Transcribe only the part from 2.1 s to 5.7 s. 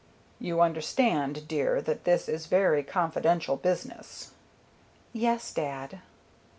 is very confidential business?" "Yes,